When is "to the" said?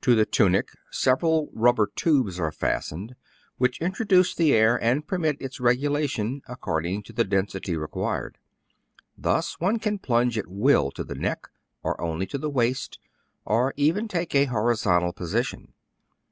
0.00-0.26, 7.04-7.22, 10.90-11.14, 12.26-12.50